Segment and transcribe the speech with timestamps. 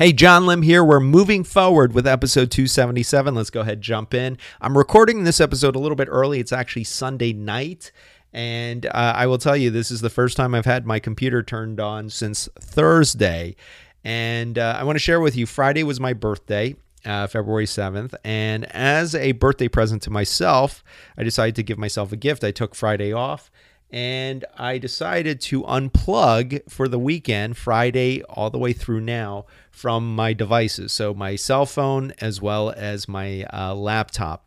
[0.00, 0.82] Hey, John Lim here.
[0.82, 3.34] We're moving forward with episode 277.
[3.34, 4.38] Let's go ahead jump in.
[4.58, 6.40] I'm recording this episode a little bit early.
[6.40, 7.92] It's actually Sunday night.
[8.32, 11.42] And uh, I will tell you, this is the first time I've had my computer
[11.42, 13.56] turned on since Thursday.
[14.02, 16.76] And uh, I want to share with you Friday was my birthday.
[17.04, 18.14] Uh, February 7th.
[18.24, 20.82] And as a birthday present to myself,
[21.18, 22.42] I decided to give myself a gift.
[22.42, 23.50] I took Friday off
[23.92, 30.14] and I decided to unplug for the weekend, Friday all the way through now, from
[30.14, 30.92] my devices.
[30.92, 34.46] So my cell phone as well as my uh, laptop.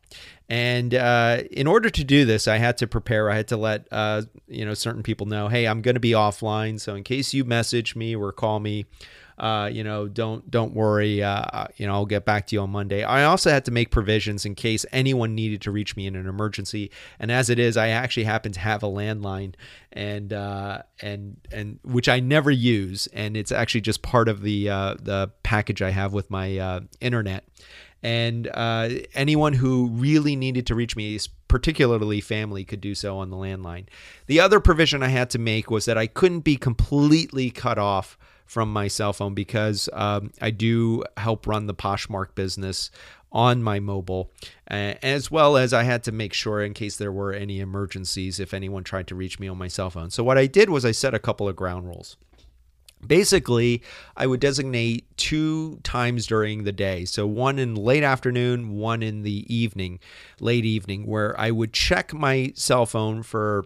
[0.50, 3.32] And uh, in order to do this, I had to prepare.
[3.32, 6.12] I had to let uh, you know certain people know, hey, I'm going to be
[6.12, 6.80] offline.
[6.80, 8.86] So in case you message me or call me,
[9.38, 11.24] uh, you know, don't don't worry.
[11.24, 13.04] Uh, uh, you know, I'll get back to you on Monday.
[13.04, 16.28] I also had to make provisions in case anyone needed to reach me in an
[16.28, 16.92] emergency.
[17.20, 19.56] And as it is, I actually happen to have a landline,
[19.92, 24.70] and uh, and and which I never use, and it's actually just part of the
[24.70, 27.46] uh, the package I have with my uh, internet.
[28.06, 28.50] And
[29.14, 31.18] anyone who really needed to reach me,
[31.54, 33.86] particularly family, could do so on the landline.
[34.26, 38.18] The other provision I had to make was that I couldn't be completely cut off
[38.48, 42.90] from my cell phone because um, I do help run the Poshmark business
[43.32, 44.32] on my mobile,
[44.68, 48.52] as well as I had to make sure in case there were any emergencies if
[48.52, 50.10] anyone tried to reach me on my cell phone.
[50.10, 52.18] So, what I did was I set a couple of ground rules.
[53.06, 53.82] Basically,
[54.16, 57.06] I would designate two times during the day.
[57.06, 60.00] So, one in late afternoon, one in the evening,
[60.40, 63.66] late evening, where I would check my cell phone for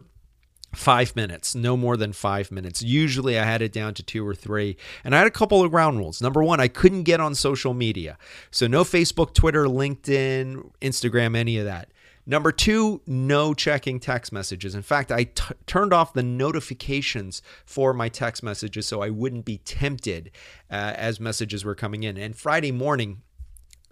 [0.76, 2.82] five minutes, no more than five minutes.
[2.82, 4.78] Usually I had it down to two or three.
[5.04, 6.22] And I had a couple of ground rules.
[6.22, 8.18] Number one, I couldn't get on social media.
[8.52, 11.90] So no Facebook, Twitter, LinkedIn, Instagram, any of that.
[12.30, 14.76] Number two, no checking text messages.
[14.76, 19.46] In fact, I t- turned off the notifications for my text messages so I wouldn't
[19.46, 20.32] be tempted
[20.70, 22.18] uh, as messages were coming in.
[22.18, 23.22] And Friday morning,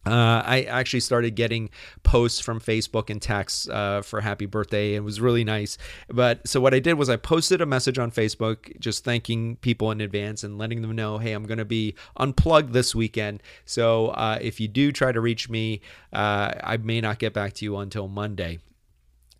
[0.06, 1.70] uh, I actually started getting
[2.03, 4.95] posts from Facebook and texts uh, for happy birthday.
[4.95, 5.78] It was really nice.
[6.09, 9.91] But so what I did was I posted a message on Facebook just thanking people
[9.91, 13.41] in advance and letting them know, hey, I'm going to be unplugged this weekend.
[13.66, 15.81] So uh, if you do try to reach me,
[16.13, 18.59] uh, I may not get back to you until Monday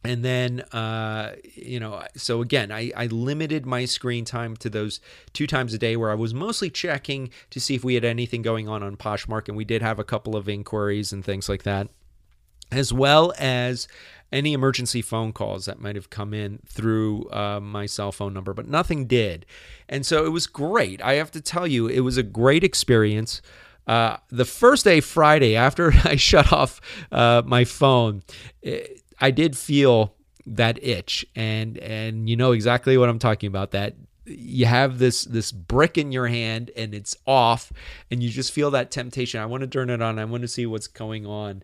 [0.06, 5.00] and then uh, you know so again I, I limited my screen time to those
[5.34, 8.42] two times a day where i was mostly checking to see if we had anything
[8.42, 11.64] going on on poshmark and we did have a couple of inquiries and things like
[11.64, 11.90] that
[12.72, 13.88] as well as
[14.32, 18.54] any emergency phone calls that might have come in through uh, my cell phone number
[18.54, 19.46] but nothing did.
[19.88, 21.02] And so it was great.
[21.02, 23.42] I have to tell you it was a great experience.
[23.88, 28.24] Uh, the first day friday after i shut off uh, my phone
[28.64, 30.14] it, I did feel
[30.48, 33.96] that itch and and you know exactly what I'm talking about that
[34.26, 37.72] you have this this brick in your hand and it's off
[38.10, 39.40] and you just feel that temptation.
[39.40, 40.20] I want to turn it on.
[40.20, 41.64] I want to see what's going on.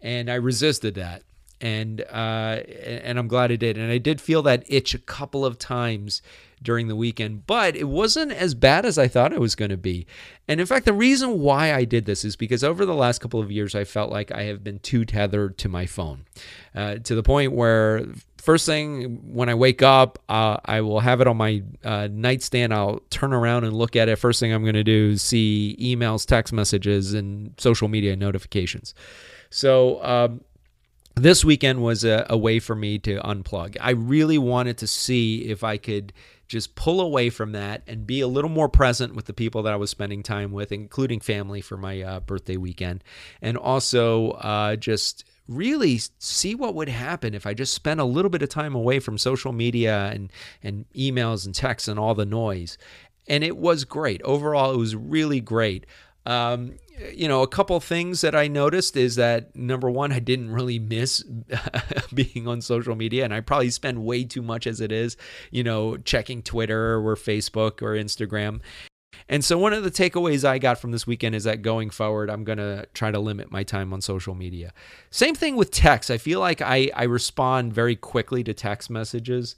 [0.00, 1.22] And I resisted that
[1.62, 5.46] and uh, and I'm glad I did and I did feel that itch a couple
[5.46, 6.20] of times
[6.60, 9.76] during the weekend, but it wasn't as bad as I thought it was going to
[9.76, 10.06] be.
[10.46, 13.40] And in fact, the reason why I did this is because over the last couple
[13.40, 16.24] of years, I felt like I have been too tethered to my phone
[16.74, 18.06] uh, to the point where
[18.38, 22.74] first thing when I wake up, uh, I will have it on my uh, nightstand.
[22.74, 24.16] I'll turn around and look at it.
[24.16, 28.94] First thing I'm going to do is see emails, text messages, and social media notifications.
[29.50, 30.40] So, um,
[31.14, 33.76] this weekend was a, a, way for me to unplug.
[33.80, 36.12] I really wanted to see if I could
[36.48, 39.72] just pull away from that and be a little more present with the people that
[39.72, 43.04] I was spending time with, including family for my uh, birthday weekend.
[43.40, 48.30] And also uh, just really see what would happen if I just spent a little
[48.30, 50.30] bit of time away from social media and,
[50.62, 52.78] and emails and texts and all the noise.
[53.28, 54.22] And it was great.
[54.22, 55.86] Overall, it was really great.
[56.26, 56.74] Um,
[57.12, 60.78] you know, a couple things that I noticed is that number one, I didn't really
[60.78, 61.22] miss
[62.14, 65.16] being on social media, and I probably spend way too much as it is,
[65.50, 68.60] you know, checking Twitter or Facebook or Instagram.
[69.28, 72.28] And so, one of the takeaways I got from this weekend is that going forward,
[72.30, 74.72] I'm going to try to limit my time on social media.
[75.10, 76.10] Same thing with text.
[76.10, 79.56] I feel like I, I respond very quickly to text messages.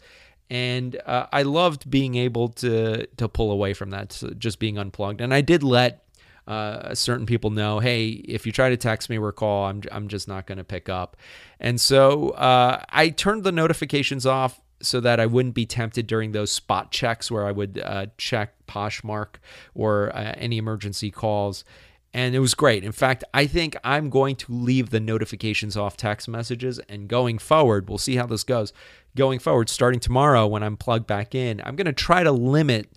[0.51, 4.77] And uh, I loved being able to to pull away from that, so just being
[4.77, 5.23] unplugged.
[5.23, 6.04] And I did let
[6.47, 10.09] uh, certain people know, hey, if you try to text me or call, I'm, I'm
[10.09, 11.17] just not going to pick up.
[11.59, 16.33] And so uh, I turned the notifications off so that I wouldn't be tempted during
[16.33, 19.37] those spot checks where I would uh, check Poshmark
[19.75, 21.65] or uh, any emergency calls.
[22.13, 22.85] And it was great.
[22.85, 26.79] In fact, I think I'm going to leave the notifications off text messages.
[26.89, 28.73] And going forward, we'll see how this goes.
[29.17, 32.89] Going forward, starting tomorrow when I'm plugged back in, I'm going to try to limit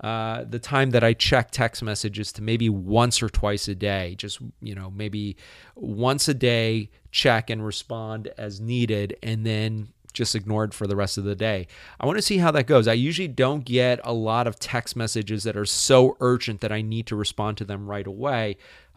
[0.00, 4.14] uh, the time that I check text messages to maybe once or twice a day.
[4.16, 5.36] Just, you know, maybe
[5.74, 11.18] once a day, check and respond as needed, and then just ignored for the rest
[11.18, 11.66] of the day.
[12.00, 12.88] I want to see how that goes.
[12.88, 16.82] I usually don't get a lot of text messages that are so urgent that I
[16.82, 18.56] need to respond to them right away.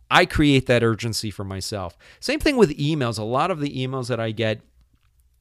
[0.09, 1.97] I create that urgency for myself.
[2.19, 3.19] Same thing with emails.
[3.19, 4.61] A lot of the emails that I get,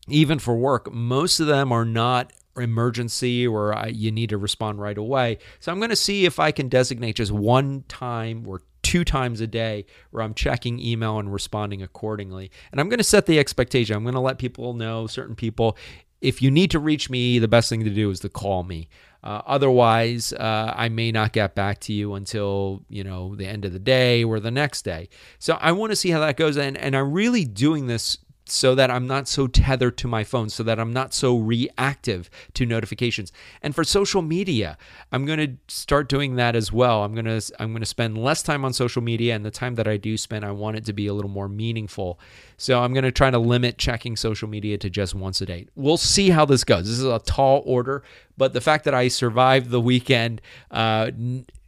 [0.08, 4.81] even for work, most of them are not emergency or I, you need to respond
[4.81, 5.39] right away.
[5.61, 9.41] So I'm going to see if I can designate just one time or two times
[9.41, 12.51] a day where I'm checking email and responding accordingly.
[12.71, 13.97] And I'm going to set the expectation.
[13.97, 15.77] I'm going to let people know, certain people,
[16.23, 18.89] if you need to reach me, the best thing to do is to call me.
[19.25, 23.65] Uh, otherwise, uh, I may not get back to you until you know the end
[23.65, 25.09] of the day or the next day.
[25.39, 28.75] So I want to see how that goes, and and I'm really doing this so
[28.75, 32.67] that I'm not so tethered to my phone, so that I'm not so reactive to
[32.67, 33.33] notifications.
[33.62, 34.77] And for social media,
[35.12, 37.05] I'm going to start doing that as well.
[37.05, 39.77] I'm going to I'm going to spend less time on social media and the time
[39.77, 42.19] that I do spend I want it to be a little more meaningful.
[42.56, 45.67] So I'm going to try to limit checking social media to just once a day.
[45.75, 46.87] We'll see how this goes.
[46.87, 48.03] This is a tall order,
[48.37, 50.41] but the fact that I survived the weekend
[50.71, 51.11] uh,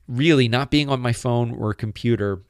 [0.09, 2.43] really not being on my phone or computer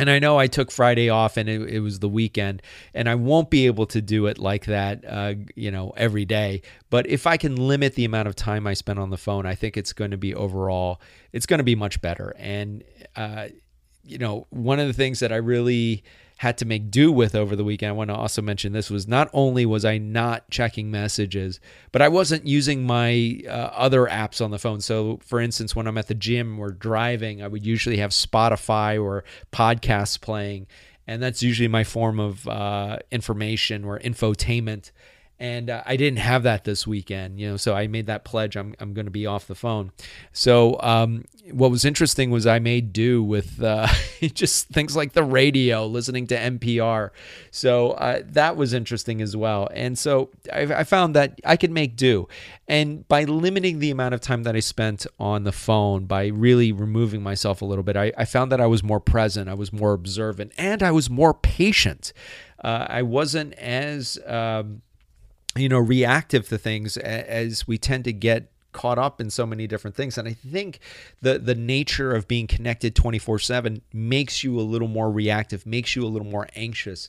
[0.00, 2.62] and I know I took Friday off and it, it, was the weekend,
[2.94, 6.62] and I won't be able to do it like that, uh, you know, every day.
[6.88, 9.54] But if I can limit the amount of time I spend on the phone, I
[9.54, 11.00] think it's going to be overall,
[11.32, 12.34] it's going to be much better.
[12.38, 12.82] And,
[13.14, 13.48] uh,
[14.04, 16.02] you know, one of the things that I really
[16.40, 17.90] had to make do with over the weekend.
[17.90, 21.60] I want to also mention this was not only was I not checking messages,
[21.92, 24.80] but I wasn't using my uh, other apps on the phone.
[24.80, 28.98] So, for instance, when I'm at the gym or driving, I would usually have Spotify
[28.98, 29.22] or
[29.52, 30.66] podcasts playing,
[31.06, 34.92] and that's usually my form of uh, information or infotainment
[35.40, 37.56] and uh, I didn't have that this weekend, you know.
[37.56, 38.56] So I made that pledge.
[38.56, 39.90] I'm I'm going to be off the phone.
[40.32, 43.88] So um, what was interesting was I made do with uh,
[44.20, 47.10] just things like the radio, listening to NPR.
[47.50, 49.66] So uh, that was interesting as well.
[49.72, 52.28] And so I, I found that I could make do,
[52.68, 56.70] and by limiting the amount of time that I spent on the phone, by really
[56.70, 59.72] removing myself a little bit, I, I found that I was more present, I was
[59.72, 62.12] more observant, and I was more patient.
[62.62, 64.82] Uh, I wasn't as um,
[65.56, 69.66] you know, reactive to things as we tend to get caught up in so many
[69.66, 70.16] different things.
[70.16, 70.78] And i think
[71.20, 76.04] the the nature of being connected 24/7 makes you a little more reactive makes you
[76.04, 77.08] a little more anxious.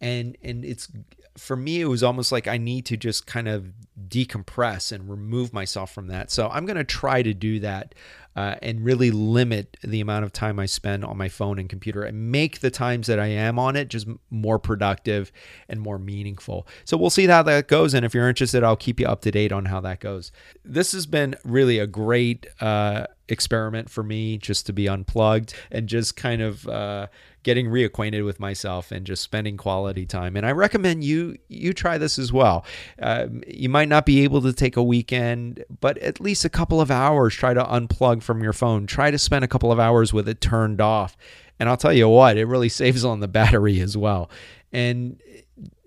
[0.00, 0.88] And and it's
[1.36, 3.72] for me it was almost like i need to just kind of
[4.08, 7.94] decompress and remove myself from that so i'm going to try to do that
[8.36, 12.04] uh, and really limit the amount of time I spend on my phone and computer
[12.04, 15.32] and make the times that I am on it just more productive
[15.68, 16.66] and more meaningful.
[16.84, 17.92] So we'll see how that goes.
[17.92, 20.30] And if you're interested, I'll keep you up to date on how that goes.
[20.64, 25.88] This has been really a great uh, experiment for me just to be unplugged and
[25.88, 26.66] just kind of.
[26.68, 27.08] Uh,
[27.42, 30.36] getting reacquainted with myself and just spending quality time.
[30.36, 32.64] And I recommend you you try this as well.
[33.00, 36.80] Uh, you might not be able to take a weekend, but at least a couple
[36.80, 37.34] of hours.
[37.34, 38.86] Try to unplug from your phone.
[38.86, 41.16] Try to spend a couple of hours with it turned off.
[41.58, 44.30] And I'll tell you what, it really saves on the battery as well.
[44.72, 45.20] And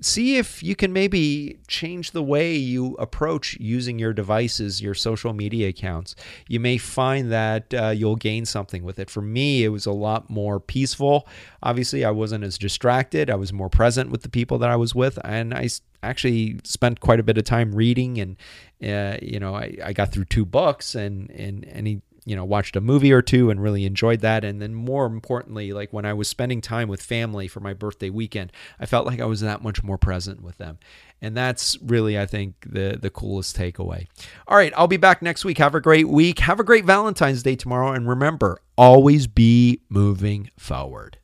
[0.02, 5.34] see if you can maybe change the way you approach using your devices, your social
[5.34, 6.16] media accounts.
[6.48, 9.10] You may find that uh, you'll gain something with it.
[9.10, 11.28] For me, it was a lot more peaceful.
[11.62, 14.94] Obviously, I wasn't as distracted, I was more present with the people that I was
[14.94, 15.70] with, and I
[16.02, 18.36] actually spent quite a bit of time reading and
[18.84, 22.76] uh, you know I, I got through two books and and any you know watched
[22.76, 24.44] a movie or two and really enjoyed that.
[24.44, 28.10] And then more importantly like when i was spending time with family for my birthday
[28.10, 30.78] weekend i felt like i was that much more present with them.
[31.22, 34.08] And that's really i think the the coolest takeaway.
[34.48, 35.58] All right i'll be back next week.
[35.58, 36.40] Have a great week.
[36.40, 37.92] Have a great valentine's day tomorrow.
[37.92, 41.18] And remember always be moving forward